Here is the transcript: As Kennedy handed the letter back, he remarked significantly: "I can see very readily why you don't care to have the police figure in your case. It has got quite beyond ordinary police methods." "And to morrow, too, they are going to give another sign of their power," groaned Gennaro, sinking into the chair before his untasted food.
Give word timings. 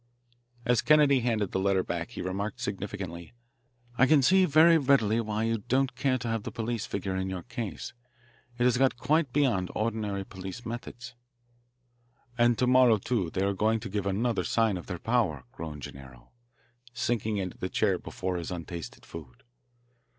As 0.65 0.81
Kennedy 0.81 1.19
handed 1.19 1.51
the 1.51 1.59
letter 1.59 1.83
back, 1.83 2.09
he 2.09 2.23
remarked 2.23 2.59
significantly: 2.59 3.33
"I 3.99 4.07
can 4.07 4.23
see 4.23 4.45
very 4.45 4.79
readily 4.79 5.21
why 5.21 5.43
you 5.43 5.59
don't 5.67 5.95
care 5.95 6.17
to 6.17 6.27
have 6.27 6.41
the 6.41 6.51
police 6.51 6.87
figure 6.87 7.15
in 7.15 7.29
your 7.29 7.43
case. 7.43 7.93
It 8.57 8.63
has 8.63 8.79
got 8.79 8.97
quite 8.97 9.31
beyond 9.31 9.69
ordinary 9.75 10.25
police 10.25 10.65
methods." 10.65 11.13
"And 12.35 12.57
to 12.57 12.65
morrow, 12.65 12.97
too, 12.97 13.29
they 13.29 13.43
are 13.45 13.53
going 13.53 13.79
to 13.81 13.89
give 13.89 14.07
another 14.07 14.43
sign 14.43 14.75
of 14.75 14.87
their 14.87 14.97
power," 14.97 15.43
groaned 15.51 15.83
Gennaro, 15.83 16.31
sinking 16.95 17.37
into 17.37 17.59
the 17.59 17.69
chair 17.69 17.99
before 17.99 18.37
his 18.37 18.49
untasted 18.49 19.05
food. 19.05 19.43